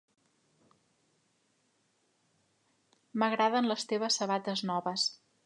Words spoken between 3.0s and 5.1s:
M’agraden les teves sabates noves.